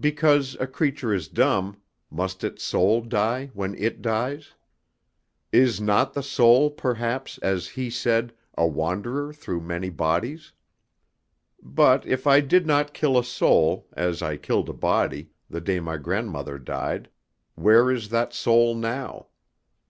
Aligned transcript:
Because 0.00 0.56
a 0.58 0.66
creature 0.66 1.12
is 1.12 1.28
dumb, 1.28 1.82
must 2.10 2.42
its 2.42 2.64
soul 2.64 3.02
die 3.02 3.50
when 3.52 3.74
it 3.74 4.00
dies? 4.00 4.54
Is 5.52 5.82
not 5.82 6.14
the 6.14 6.22
soul, 6.22 6.70
perhaps 6.70 7.36
as 7.42 7.68
he 7.68 7.90
said 7.90 8.32
a 8.56 8.66
wanderer 8.66 9.34
through 9.34 9.60
many 9.60 9.90
bodies? 9.90 10.50
But 11.62 12.06
if 12.06 12.26
I 12.26 12.40
did 12.40 12.66
not 12.66 12.94
kill 12.94 13.18
a 13.18 13.22
soul, 13.24 13.86
as 13.92 14.22
I 14.22 14.38
killed 14.38 14.70
a 14.70 14.72
body, 14.72 15.28
the 15.50 15.60
day 15.60 15.78
my 15.78 15.98
grandmother 15.98 16.58
died, 16.58 17.10
where 17.54 17.90
is 17.90 18.08
that 18.08 18.32
soul 18.32 18.74
now? 18.74 19.26